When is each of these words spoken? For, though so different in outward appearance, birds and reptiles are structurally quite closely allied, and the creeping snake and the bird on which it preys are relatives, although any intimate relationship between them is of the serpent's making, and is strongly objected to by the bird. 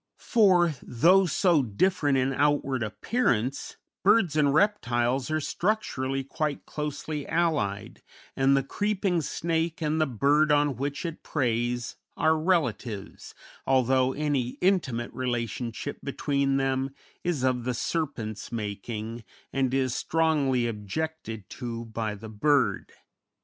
For, 0.17 0.73
though 0.81 1.27
so 1.27 1.61
different 1.61 2.17
in 2.17 2.33
outward 2.33 2.81
appearance, 2.81 3.77
birds 4.03 4.35
and 4.35 4.51
reptiles 4.51 5.29
are 5.29 5.39
structurally 5.39 6.23
quite 6.23 6.65
closely 6.65 7.27
allied, 7.27 8.01
and 8.35 8.57
the 8.57 8.63
creeping 8.63 9.21
snake 9.21 9.79
and 9.79 10.01
the 10.01 10.07
bird 10.07 10.51
on 10.51 10.75
which 10.75 11.05
it 11.05 11.21
preys 11.21 11.97
are 12.17 12.35
relatives, 12.35 13.35
although 13.67 14.13
any 14.13 14.57
intimate 14.59 15.13
relationship 15.13 15.99
between 16.03 16.57
them 16.57 16.95
is 17.23 17.43
of 17.43 17.63
the 17.63 17.75
serpent's 17.75 18.51
making, 18.51 19.23
and 19.53 19.71
is 19.71 19.93
strongly 19.93 20.65
objected 20.65 21.47
to 21.51 21.85
by 21.85 22.15
the 22.15 22.27
bird. 22.29 22.91